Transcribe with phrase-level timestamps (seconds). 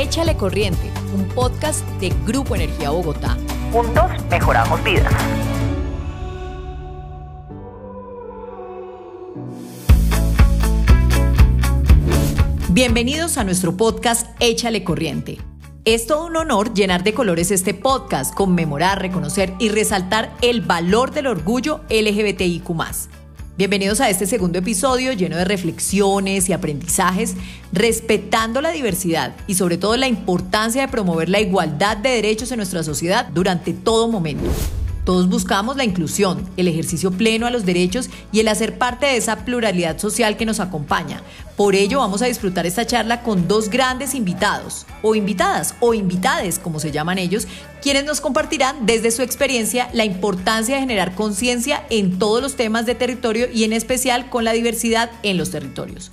[0.00, 3.36] Échale Corriente, un podcast de Grupo Energía Bogotá.
[3.70, 5.12] Juntos mejoramos vidas.
[12.70, 15.36] Bienvenidos a nuestro podcast Échale Corriente.
[15.84, 21.10] Es todo un honor llenar de colores este podcast, conmemorar, reconocer y resaltar el valor
[21.10, 22.70] del orgullo LGBTIQ
[23.60, 27.36] Bienvenidos a este segundo episodio lleno de reflexiones y aprendizajes,
[27.74, 32.56] respetando la diversidad y sobre todo la importancia de promover la igualdad de derechos en
[32.56, 34.50] nuestra sociedad durante todo momento.
[35.10, 39.16] Todos buscamos la inclusión, el ejercicio pleno a los derechos y el hacer parte de
[39.16, 41.20] esa pluralidad social que nos acompaña.
[41.56, 46.60] Por ello vamos a disfrutar esta charla con dos grandes invitados, o invitadas, o invitades,
[46.60, 47.48] como se llaman ellos,
[47.82, 52.86] quienes nos compartirán desde su experiencia la importancia de generar conciencia en todos los temas
[52.86, 56.12] de territorio y en especial con la diversidad en los territorios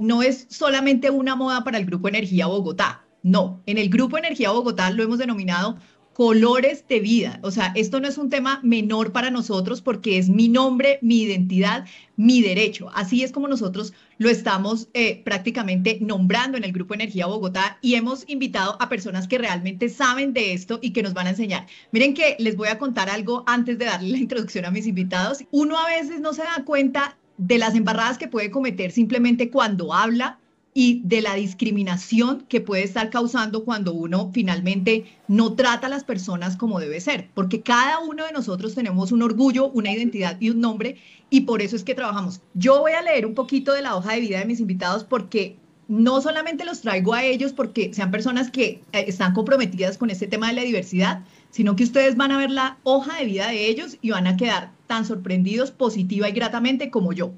[0.00, 3.04] no es solamente una moda para el Grupo Energía Bogotá.
[3.22, 5.78] No, en el Grupo Energía Bogotá lo hemos denominado
[6.14, 7.40] colores de vida.
[7.42, 11.22] O sea, esto no es un tema menor para nosotros porque es mi nombre, mi
[11.22, 11.84] identidad,
[12.16, 12.88] mi derecho.
[12.94, 17.96] Así es como nosotros lo estamos eh, prácticamente nombrando en el Grupo Energía Bogotá y
[17.96, 21.66] hemos invitado a personas que realmente saben de esto y que nos van a enseñar.
[21.90, 25.44] Miren que les voy a contar algo antes de darle la introducción a mis invitados.
[25.50, 29.92] Uno a veces no se da cuenta de las embarradas que puede cometer simplemente cuando
[29.92, 30.38] habla
[30.76, 36.02] y de la discriminación que puede estar causando cuando uno finalmente no trata a las
[36.02, 40.50] personas como debe ser, porque cada uno de nosotros tenemos un orgullo, una identidad y
[40.50, 40.96] un nombre,
[41.30, 42.40] y por eso es que trabajamos.
[42.54, 45.56] Yo voy a leer un poquito de la hoja de vida de mis invitados porque
[45.86, 50.26] no solamente los traigo a ellos porque sean personas que eh, están comprometidas con este
[50.26, 53.68] tema de la diversidad, sino que ustedes van a ver la hoja de vida de
[53.68, 57.32] ellos y van a quedar tan sorprendidos positiva y gratamente como yo.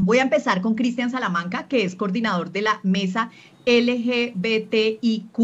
[0.00, 3.30] Voy a empezar con Cristian Salamanca, que es coordinador de la mesa
[3.66, 5.38] LGBTIQ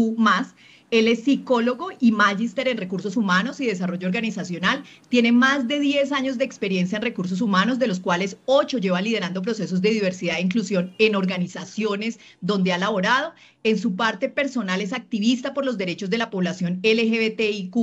[0.91, 4.83] él es psicólogo y magíster en recursos humanos y desarrollo organizacional.
[5.09, 9.01] Tiene más de 10 años de experiencia en recursos humanos, de los cuales 8 lleva
[9.01, 13.33] liderando procesos de diversidad e inclusión en organizaciones donde ha laborado.
[13.63, 17.75] En su parte personal es activista por los derechos de la población LGBTIQ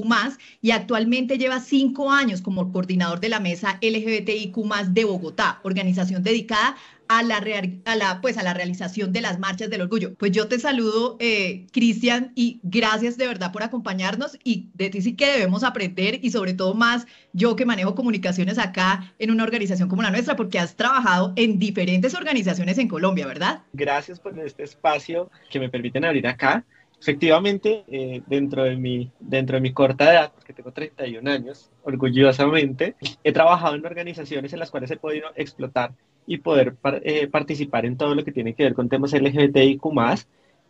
[0.60, 4.56] y actualmente lleva cinco años como coordinador de la mesa LGBTIQ
[4.91, 6.77] de Bogotá, organización dedicada
[7.09, 7.43] a la,
[7.85, 10.15] a la, pues, a la realización de las marchas del orgullo.
[10.15, 15.03] Pues yo te saludo, eh, Cristian, y gracias de verdad por acompañarnos y de ti
[15.03, 19.45] sí que debemos aprender y sobre todo más yo que manejo comunicaciones acá en una
[19.45, 23.63] organización como la nuestra, porque has trabajado en diferentes organizaciones en Colombia, ¿verdad?
[23.73, 26.65] Gracias por este espacio que me permiten abrir acá.
[27.03, 32.95] Efectivamente, eh, dentro, de mi, dentro de mi corta edad, porque tengo 31 años, orgullosamente,
[33.25, 35.95] he trabajado en organizaciones en las cuales he podido explotar
[36.27, 39.83] y poder eh, participar en todo lo que tiene que ver con temas LGBTIQ.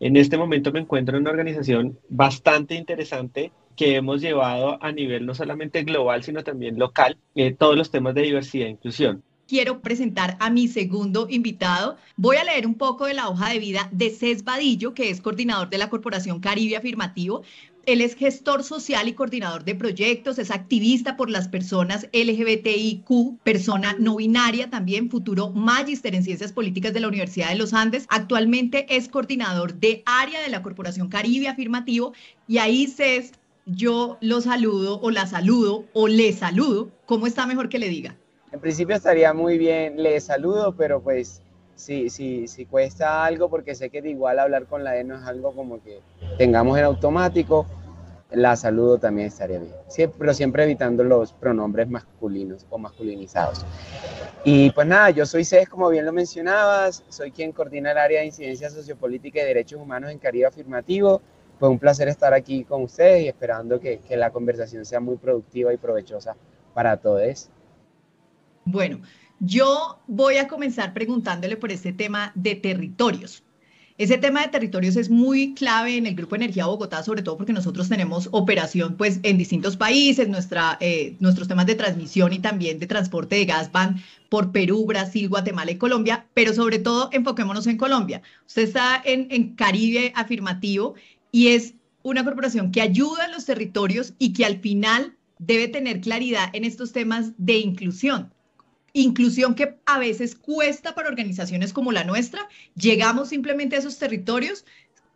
[0.00, 5.26] En este momento me encuentro en una organización bastante interesante que hemos llevado a nivel
[5.26, 9.22] no solamente global, sino también local, eh, todos los temas de diversidad e inclusión.
[9.48, 11.96] Quiero presentar a mi segundo invitado.
[12.16, 15.20] Voy a leer un poco de la hoja de vida de Cés Vadillo, que es
[15.20, 17.42] coordinador de la Corporación Caribe Afirmativo.
[17.84, 23.96] Él es gestor social y coordinador de proyectos, es activista por las personas LGBTIQ, persona
[23.98, 28.06] no binaria también, futuro magíster en ciencias políticas de la Universidad de los Andes.
[28.08, 32.12] Actualmente es coordinador de área de la Corporación Caribe Afirmativo
[32.46, 33.32] y ahí Cés,
[33.66, 36.90] yo lo saludo o la saludo o le saludo.
[37.06, 38.16] ¿Cómo está mejor que le diga?
[38.52, 41.41] En principio estaría muy bien, le saludo, pero pues
[41.74, 45.16] si, si, si cuesta algo, porque sé que de igual hablar con la E no
[45.16, 46.00] es algo como que
[46.38, 47.66] tengamos en automático,
[48.30, 49.74] la saludo también estaría bien.
[49.88, 53.64] Siempre, pero siempre evitando los pronombres masculinos o masculinizados.
[54.44, 58.20] Y pues nada, yo soy CES, como bien lo mencionabas, soy quien coordina el área
[58.20, 61.20] de incidencia sociopolítica y derechos humanos en Caribe Afirmativo.
[61.58, 65.16] Fue un placer estar aquí con ustedes y esperando que, que la conversación sea muy
[65.16, 66.34] productiva y provechosa
[66.74, 67.50] para todos.
[68.64, 69.00] Bueno,
[69.44, 73.42] yo voy a comenzar preguntándole por este tema de territorios.
[73.98, 77.52] Ese tema de territorios es muy clave en el Grupo Energía Bogotá, sobre todo porque
[77.52, 82.78] nosotros tenemos operación pues, en distintos países, nuestra, eh, nuestros temas de transmisión y también
[82.78, 87.66] de transporte de gas van por Perú, Brasil, Guatemala y Colombia, pero sobre todo enfoquémonos
[87.66, 88.22] en Colombia.
[88.46, 90.94] Usted está en, en Caribe Afirmativo
[91.32, 91.74] y es
[92.04, 96.64] una corporación que ayuda a los territorios y que al final debe tener claridad en
[96.64, 98.32] estos temas de inclusión
[98.92, 102.48] inclusión que a veces cuesta para organizaciones como la nuestra.
[102.74, 104.64] Llegamos simplemente a esos territorios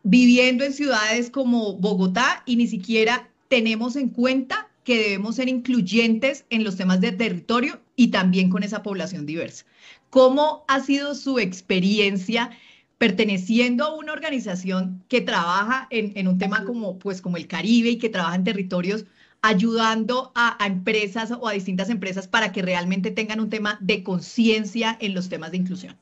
[0.02, 6.44] viviendo en ciudades como Bogotá y ni siquiera tenemos en cuenta que debemos ser incluyentes
[6.48, 9.64] en los temas de territorio y también con esa población diversa.
[10.10, 12.50] ¿Cómo ha sido su experiencia
[12.98, 17.98] perteneciendo a una organización que trabaja en, un tema como, pues, como el Caribe y
[17.98, 19.04] que trabaja en territorios
[19.46, 24.96] ayudando a, empresas o a distintas empresas para que realmente tengan un tema de conciencia
[25.00, 25.96] en los temas de inclusión.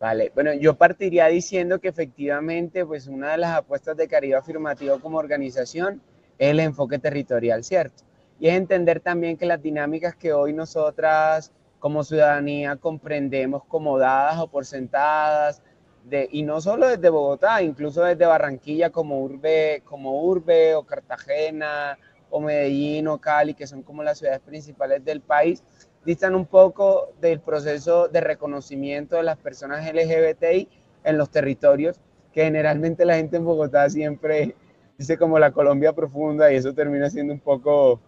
[0.00, 4.98] Vale, bueno, yo partiría diciendo que efectivamente, pues una de las apuestas de Caribe Afirmativo
[5.00, 6.00] como organización
[6.38, 8.04] es el enfoque territorial, ¿cierto?
[8.40, 14.38] Y es entender también que las dinámicas que hoy nosotras como ciudadanía comprendemos como dadas
[14.40, 15.62] o por sentadas,
[16.10, 21.98] y no solo desde Bogotá, incluso desde Barranquilla como urbe, como urbe o Cartagena
[22.30, 25.62] o Medellín o Cali, que son como las ciudades principales del país,
[26.04, 30.68] distan un poco del proceso de reconocimiento de las personas LGBTI
[31.04, 31.98] en los territorios,
[32.32, 34.54] que generalmente la gente en Bogotá siempre
[34.98, 38.00] dice como la Colombia profunda y eso termina siendo un poco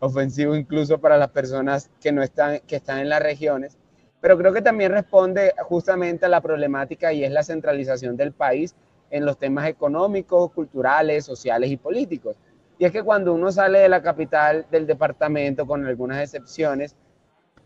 [0.00, 3.76] ofensivo incluso para las personas que no están, que están en las regiones,
[4.20, 8.74] pero creo que también responde justamente a la problemática y es la centralización del país
[9.10, 12.36] en los temas económicos, culturales, sociales y políticos.
[12.78, 16.94] Y es que cuando uno sale de la capital del departamento, con algunas excepciones,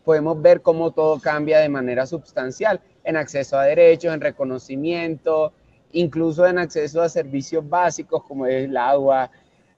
[0.03, 5.53] podemos ver cómo todo cambia de manera sustancial en acceso a derechos, en reconocimiento,
[5.91, 9.29] incluso en acceso a servicios básicos como es el agua,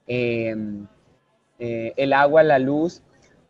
[0.06, 0.54] eh,
[1.58, 3.02] eh, el agua, la luz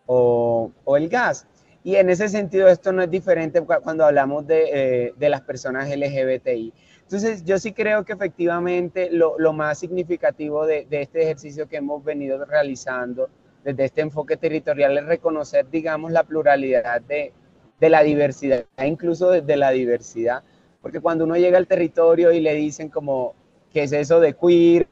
[0.06, 1.46] o, el gas.
[1.86, 6.74] Y en ese sentido esto no es diferente cuando hablamos de, eh, las personas LGBTI.
[7.02, 12.44] Entonces yo sí creo que efectivamente lo, más significativo de, este ejercicio que hemos venido
[12.44, 13.30] realizando
[13.62, 17.32] desde este enfoque territorial es reconocer, digamos, la pluralidad de,
[17.78, 20.42] de la diversidad, incluso desde la diversidad.
[20.82, 23.36] Porque cuando uno llega al territorio y le dicen como,
[23.72, 24.88] ¿qué es eso de queer?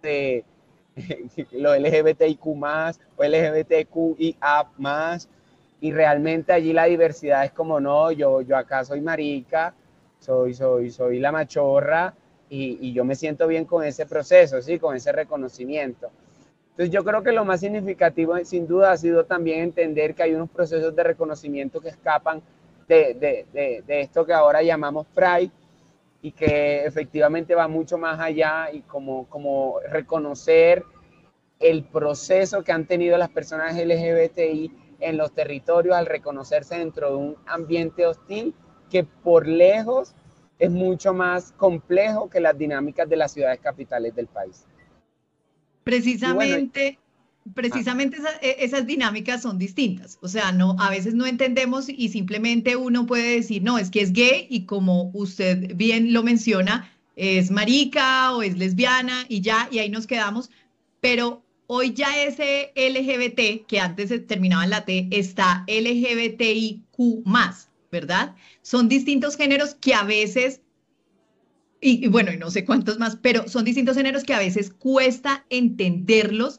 [0.00, 0.44] De,
[1.50, 5.28] lo LGBTIQ más o LGBTQIA más,
[5.80, 9.74] y realmente allí la diversidad es como, no, yo, yo acá soy marica,
[10.18, 12.14] soy, soy, soy la machorra,
[12.50, 14.78] y, yo me siento bien con ese proceso, ¿sí?
[14.78, 16.10] con ese reconocimiento.
[16.70, 20.34] Entonces yo creo que lo más significativo sin duda ha sido también entender que hay
[20.34, 22.40] unos procesos de reconocimiento que escapan
[22.86, 25.50] de, de, de, de esto que ahora llamamos Pride,
[26.20, 30.84] y que efectivamente va mucho más allá y como, como reconocer
[31.60, 37.16] el proceso que han tenido las personas LGBTI en los territorios al reconocerse dentro de
[37.16, 38.54] un ambiente hostil
[38.90, 40.14] que por lejos
[40.58, 44.66] es mucho más complejo que las dinámicas de las ciudades capitales del país.
[45.84, 46.98] Precisamente,
[47.54, 50.18] precisamente e, esas, dinámicas son distintas.
[50.20, 54.00] O sea, no, a veces no entendemos y simplemente uno puede decir, no, es que
[54.00, 59.68] es gay y como usted bien lo menciona, es marica o es lesbiana y ya,
[59.70, 60.50] y ahí nos quedamos.
[61.00, 67.22] Pero hoy ya ese LGBT, que antes terminaba en la T, está LGBTIQ
[67.92, 68.34] ¿verdad?
[68.62, 70.62] Son distintos géneros que a veces
[71.80, 75.44] y, bueno, y no sé cuántos más, pero son distintos géneros que a veces cuesta
[75.48, 76.58] entenderlos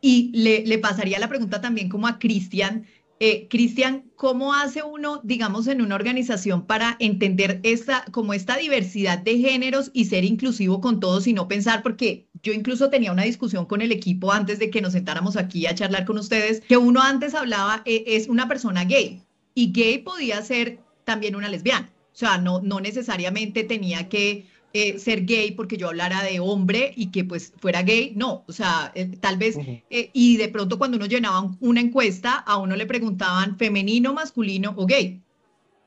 [0.00, 2.86] y le, pasaría la pregunta también como a Cristian.
[3.20, 9.18] Eh, Cristian, ¿cómo hace uno, digamos, en una organización para entender esta, como esta diversidad
[9.18, 11.82] de géneros y ser inclusivo con todos y no pensar?
[11.82, 15.66] Porque yo incluso tenía una discusión con el equipo antes de que nos sentáramos aquí
[15.66, 19.22] a charlar con ustedes, que uno antes hablaba, eh, es una persona gay
[19.54, 21.90] y gay podía ser también una lesbiana.
[22.12, 26.92] O sea, no, no necesariamente tenía que eh, ser gay porque yo hablara de hombre
[26.94, 29.56] y que pues fuera gay, no, o sea, eh, tal vez,
[29.88, 34.74] eh, y de pronto cuando uno llenaba una encuesta, a uno le preguntaban femenino, masculino
[34.76, 35.22] o gay.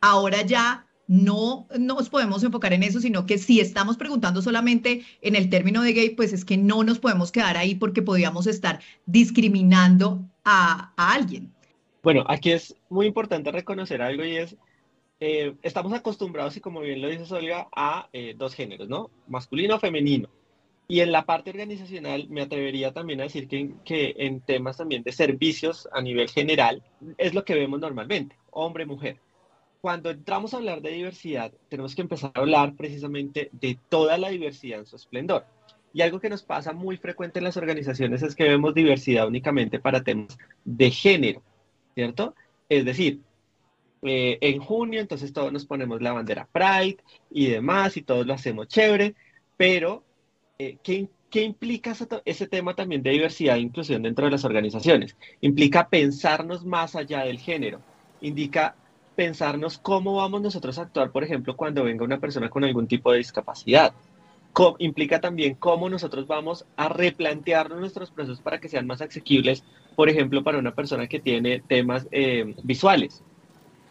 [0.02, 5.36] Ahora ya no nos podemos enfocar en eso, sino que si estamos preguntando solamente en
[5.36, 8.80] el término de gay, pues es que no nos podemos quedar ahí porque podríamos estar
[9.06, 11.54] discriminando a, a alguien.
[12.02, 14.56] Bueno, aquí es muy importante reconocer algo y es
[15.24, 19.12] eh, estamos acostumbrados, y como bien lo dice Olga, a eh, dos géneros, ¿no?
[19.28, 20.30] Masculino, femenino.
[20.88, 25.04] Y en la parte organizacional me atrevería también a decir que, que en temas también
[25.04, 26.82] de servicios a nivel general
[27.20, 29.18] es lo que vemos normalmente, hombre, mujer.
[29.80, 34.30] Cuando entramos a hablar de diversidad, tenemos que empezar a hablar precisamente de toda la
[34.30, 35.46] diversidad en su esplendor.
[35.94, 39.80] Y algo que nos pasa muy frecuente en las organizaciones es que vemos diversidad únicamente
[39.80, 40.36] para temas
[40.66, 41.44] de género,
[41.94, 42.34] ¿cierto?
[42.70, 43.22] Es decir,
[44.04, 46.98] eh, en junio, entonces todos nos ponemos la bandera Pride
[47.30, 49.16] y demás, y todos lo hacemos chévere,
[49.58, 50.04] pero
[50.58, 51.08] eh, ¿qué,
[51.44, 55.16] implica ese, tema también de diversidad e inclusión dentro de las organizaciones?
[55.42, 57.80] Implica pensarnos más allá del género,
[58.22, 58.76] indica
[59.16, 63.12] pensarnos cómo vamos nosotros a actuar, por ejemplo, cuando venga una persona con algún tipo
[63.12, 63.94] de discapacidad.
[64.80, 69.64] implica también cómo nosotros vamos a replantearnos nuestros procesos para que sean más asequibles,
[69.96, 73.24] por ejemplo, para una persona que tiene temas eh, visuales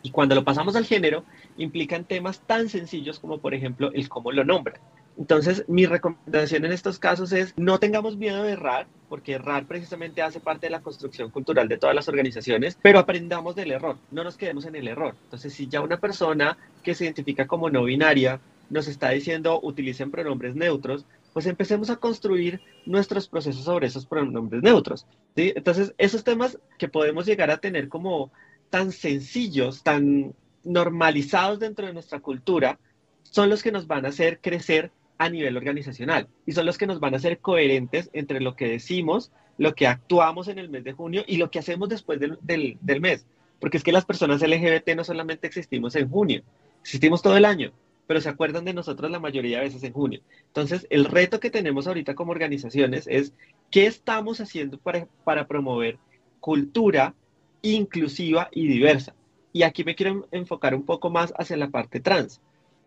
[0.03, 1.25] Y cuando lo pasamos al género,
[1.57, 4.81] implican temas tan sencillos como, por ejemplo, el cómo lo nombran.
[5.19, 10.23] Entonces, mi recomendación en estos casos es no tengamos miedo de errar, porque errar precisamente
[10.23, 14.25] hace parte de la construcción cultural de todas las organizaciones, pero aprendamos del error, no
[14.25, 15.15] nos quedemos en el error.
[15.25, 18.41] Entonces, si ya una persona que se identifica como no binaria
[18.71, 24.63] nos está diciendo utilicen pronombres neutros, pues empecemos a construir nuestros procesos sobre esos pronombres
[24.63, 25.07] neutros.
[25.37, 25.53] ¿sí?
[25.55, 28.31] Entonces, esos temas que podemos llegar a tener como
[28.71, 30.35] tan sencillos, tan
[30.65, 32.79] normalizados dentro de nuestra cultura,
[33.23, 36.87] son los que nos van a hacer crecer a nivel organizacional y son los que
[36.87, 40.85] nos van a hacer coherentes entre lo que decimos, lo que actuamos en el mes
[40.85, 43.27] de junio y lo que hacemos después del, del, mes.
[43.61, 46.43] Porque es que las personas LGBT no solamente existimos en junio,
[46.81, 47.73] existimos todo el año
[48.07, 50.21] pero se acuerdan de nosotros la mayoría de veces en junio.
[50.49, 53.33] Entonces, el reto que tenemos ahorita como organizaciones es
[53.71, 55.97] qué estamos haciendo para, para promover
[56.41, 57.15] cultura
[57.63, 59.15] inclusiva y diversa.
[59.53, 62.41] Y aquí me quiero enfocar un poco más hacia la parte trans.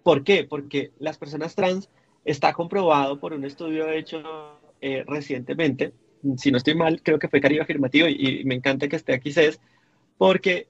[0.04, 0.44] ¿Por qué?
[0.44, 1.90] Porque las personas trans
[2.26, 5.94] está comprobado por un estudio hecho eh, recientemente,
[6.38, 9.14] si no estoy mal, creo que fue Caribe Afirmativo y, y me encanta que esté
[9.14, 9.60] aquí CES,
[10.18, 10.68] porque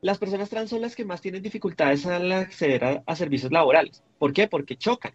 [0.00, 4.02] las personas trans son las que más tienen dificultades al acceder a, servicios laborales.
[4.18, 4.46] ¿Por qué?
[4.48, 5.12] Porque chocan.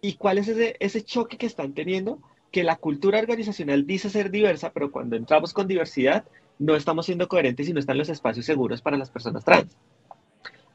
[0.00, 2.20] ¿Y cuál es ese, ese choque que están teniendo?
[2.50, 6.24] Que la cultura organizacional dice ser diversa, pero cuando entramos con diversidad
[6.62, 9.76] no estamos siendo coherentes y no están los espacios seguros para las personas trans.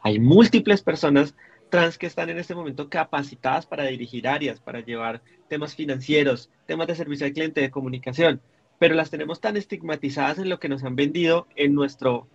[0.02, 1.36] Hay múltiples personas
[1.70, 6.88] trans que están en este momento capacitadas para dirigir áreas, para llevar temas financieros, temas
[6.88, 8.42] de servicio al cliente, de comunicación,
[8.80, 12.28] pero las tenemos tan estigmatizadas en lo que nos han vendido en nuestro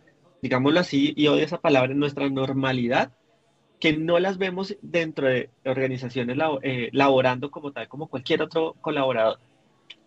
[0.43, 3.13] digámoslo así, y odio esa palabra, en nuestra normalidad,
[3.79, 9.39] que no las vemos dentro de organizaciones eh, laborando como tal, como cualquier otro colaborador.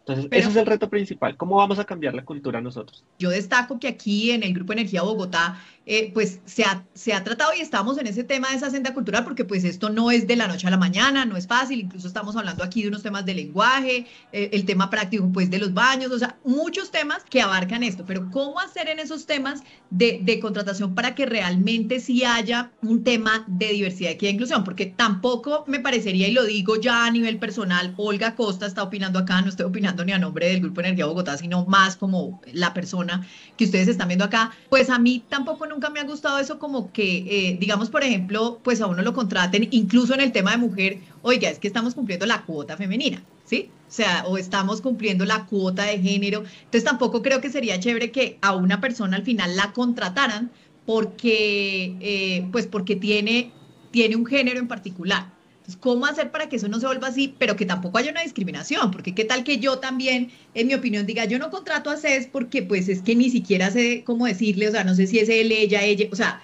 [0.07, 1.35] Entonces, ese es el reto principal.
[1.35, 3.03] ¿Cómo vamos a cambiar la cultura nosotros?
[3.17, 7.24] Yo destaco que aquí en el Grupo Energía Bogotá, eh, pues se ha, se ha
[7.24, 10.27] tratado y estamos en ese tema de esa senda cultural, porque pues esto no es
[10.27, 13.04] de la noche a la mañana, no es fácil, incluso estamos hablando aquí de unos
[13.04, 17.24] temas de lenguaje, eh, el tema práctico pues de los baños, o sea, muchos temas
[17.30, 22.00] que abarcan esto, pero ¿cómo hacer en esos temas de, de contratación para que realmente
[22.00, 24.63] sí haya un tema de diversidad, equidad e inclusión?
[24.63, 29.20] Porque tampoco me parecería, y lo digo ya a nivel personal, Olga Costa está opinando
[29.20, 32.74] acá, no estoy opinando ni a nombre del Grupo Energía Bogotá, sino más como la
[32.74, 33.25] persona
[33.58, 36.91] que ustedes están viendo acá, pues a mí tampoco nunca me ha gustado eso como
[36.91, 40.58] que, eh, digamos, por ejemplo, pues a uno lo contraten, incluso en el tema de
[40.58, 43.70] mujer, oiga, es que estamos cumpliendo la cuota femenina, ¿sí?
[43.88, 46.39] O sea, o estamos cumpliendo la cuota de género.
[46.39, 50.51] Entonces tampoco creo que sería chévere que a una persona al final la contrataran
[50.86, 53.51] porque, eh, pues porque tiene,
[53.91, 55.35] tiene un género en particular.
[55.79, 58.91] ¿Cómo hacer para que eso no se vuelva así, pero que tampoco haya una discriminación?
[58.91, 62.27] Porque qué tal que yo también, en mi opinión, diga, yo no contrato a CES
[62.27, 65.29] porque pues es que ni siquiera sé cómo decirle, o sea, no sé si es
[65.29, 66.41] él, ella, ella, o sea...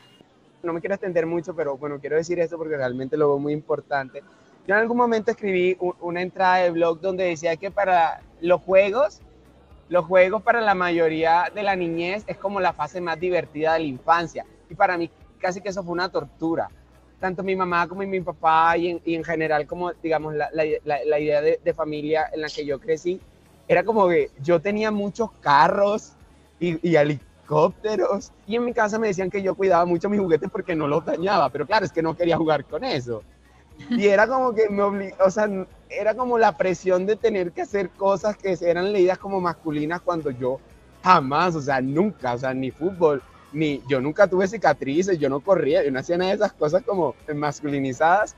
[0.63, 3.53] No me quiero extender mucho, pero bueno, quiero decir esto porque realmente lo veo muy
[3.53, 4.21] importante.
[4.67, 9.21] Yo en algún momento escribí una entrada de blog donde decía que para los juegos,
[9.89, 13.79] los juegos para la mayoría de la niñez es como la fase más divertida de
[13.79, 14.45] la infancia.
[14.69, 15.09] Y para mí
[15.39, 16.69] casi que eso fue una tortura
[17.21, 21.59] tanto mi mamá como mi papá y en, general como, digamos, la, la, idea de,
[21.63, 23.21] de, familia en la que yo crecí,
[23.67, 26.13] era como que yo tenía muchos carros
[26.59, 30.49] y, y, helicópteros y en mi casa me decían que yo cuidaba mucho mis juguetes
[30.51, 33.21] porque no los dañaba, pero claro, es que no quería jugar con eso.
[33.89, 35.47] Y era como que me obligó, o sea,
[35.89, 40.31] era como la presión de tener que hacer cosas que eran leídas como masculinas cuando
[40.31, 40.59] yo
[41.03, 43.21] jamás, o sea, nunca, o sea, ni fútbol,
[43.53, 46.84] ni yo nunca tuve cicatrices, yo no corría, yo no hacía nada de esas cosas
[46.84, 48.36] como masculinizadas.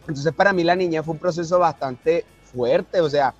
[0.00, 3.34] Entonces para mí la niña fue un proceso bastante fuerte, o sea,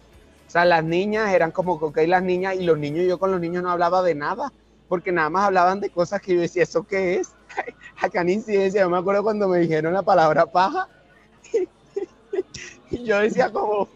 [0.47, 3.41] o sea, las niñas eran como okay, las niñas y los niños, yo con los
[3.41, 4.53] niños no hablaba de nada,
[4.89, 7.33] porque nada más hablaban de cosas que yo decía, ¿eso qué es?
[8.01, 10.89] Acá en incidencia, yo me acuerdo cuando me dijeron la palabra paja,
[12.91, 13.89] y yo decía como,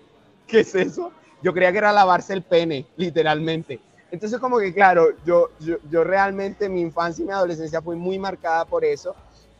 [0.46, 1.12] ¿qué es eso?
[1.42, 3.80] Yo creía que era lavarse el pene, literalmente.
[4.10, 8.64] Entonces como que claro, yo, yo, realmente mi infancia y mi adolescencia fue muy marcada
[8.64, 9.14] por eso.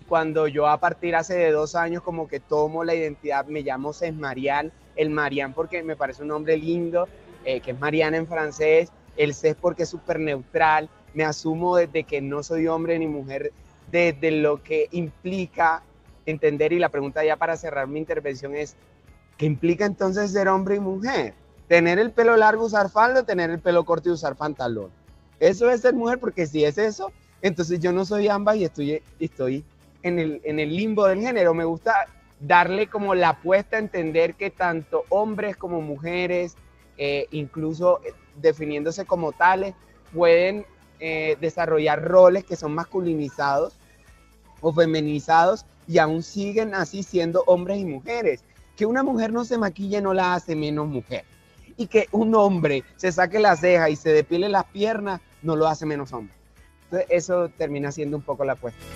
[0.09, 3.93] Cuando yo a partir hace de dos años como que tomo la identidad, me llamo
[3.93, 7.09] Cés Marian, el Marian porque me parece un nombre lindo,
[7.45, 12.05] eh, que es Mariana en francés, el Cés porque es súper neutral, me asumo desde
[12.05, 13.53] que no soy hombre ni mujer,
[13.91, 15.83] desde lo que implica
[16.25, 18.77] entender y la pregunta ya para cerrar mi intervención es,
[19.37, 21.35] ¿qué implica entonces ser hombre y mujer?
[21.69, 24.91] Tener el pelo largo, usar falda, tener el pelo corto y usar pantalón.
[25.39, 29.03] Eso es ser mujer, porque si es eso, entonces yo no soy ambas y estoy,
[29.21, 29.65] estoy
[30.03, 31.55] en, el, en el limbo del género.
[31.55, 32.07] Me gusta
[32.41, 36.57] darle como la apuesta a entender que tanto hombres como mujeres,
[36.97, 38.01] eh, incluso
[38.37, 39.75] definiéndose como tales,
[40.13, 40.67] pueden
[41.01, 43.75] eh, desarrollar roles que son masculinizados
[44.61, 48.43] o feminizados y aún siguen así siendo hombres y mujeres.
[48.77, 51.25] Que una mujer no se maquille no la hace menos mujer.
[51.79, 55.67] Y que un hombre se saque la ceja y se depile las piernas no lo
[55.67, 56.35] hace menos hombre.
[57.09, 58.87] Eso termina siendo un poco la cuestión.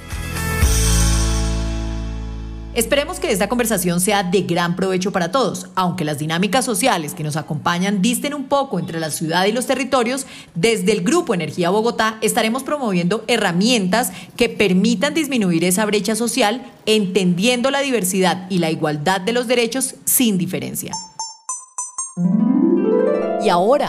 [2.74, 5.66] Esperemos que esta conversación sea de gran provecho para todos.
[5.74, 9.66] Aunque las dinámicas sociales que nos acompañan disten un poco entre la ciudad y los
[9.66, 16.72] territorios, desde el Grupo Energía Bogotá estaremos promoviendo herramientas que permitan disminuir esa brecha social,
[16.86, 20.92] entendiendo la diversidad y la igualdad de los derechos sin diferencia.
[23.44, 23.88] Y ahora,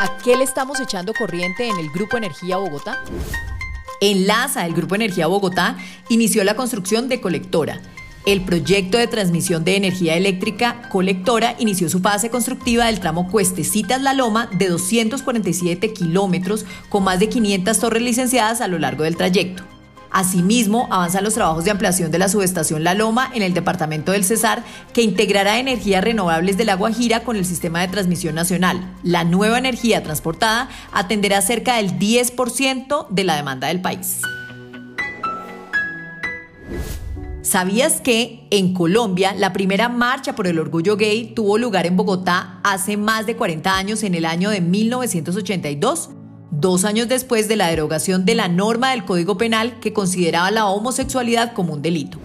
[0.00, 3.04] ¿a qué le estamos echando corriente en el Grupo Energía Bogotá?
[4.00, 5.76] En LASA, el Grupo Energía Bogotá
[6.08, 7.80] inició la construcción de colectora
[8.26, 14.14] el proyecto de transmisión de energía eléctrica colectora inició su fase constructiva del tramo Cuestecitas-La
[14.14, 19.73] Loma de 247 kilómetros con más de 500 torres licenciadas a lo largo del trayecto.
[20.14, 24.22] Asimismo, avanzan los trabajos de ampliación de la subestación La Loma en el departamento del
[24.22, 28.94] Cesar, que integrará energías renovables del agua gira con el sistema de transmisión nacional.
[29.02, 34.20] La nueva energía transportada atenderá cerca del 10% de la demanda del país.
[37.42, 42.60] ¿Sabías que en Colombia la primera marcha por el orgullo gay tuvo lugar en Bogotá
[42.62, 46.10] hace más de 40 años, en el año de 1982?
[46.60, 50.66] Dos años después de la derogación de la norma del Código Penal que consideraba la
[50.66, 52.18] homosexualidad como un delito.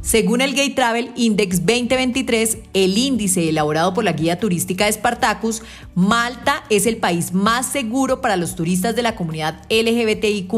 [0.00, 5.62] Según el Gay Travel Index 2023, el índice elaborado por la guía turística de Spartacus,
[5.94, 10.52] Malta es el país más seguro para los turistas de la comunidad LGBTIQ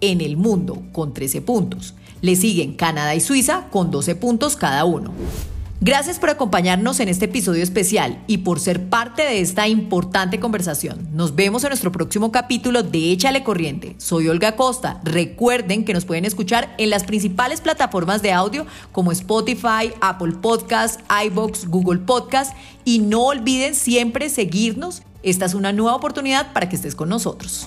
[0.00, 1.94] en el mundo, con 13 puntos.
[2.20, 5.12] Le siguen Canadá y Suiza con 12 puntos cada uno.
[5.84, 11.08] Gracias por acompañarnos en este episodio especial y por ser parte de esta importante conversación.
[11.12, 13.96] Nos vemos en nuestro próximo capítulo de Échale Corriente.
[13.98, 15.00] Soy Olga Costa.
[15.02, 21.02] Recuerden que nos pueden escuchar en las principales plataformas de audio como Spotify, Apple Podcasts,
[21.26, 25.02] iBox, Google Podcasts y no olviden siempre seguirnos.
[25.24, 27.66] Esta es una nueva oportunidad para que estés con nosotros.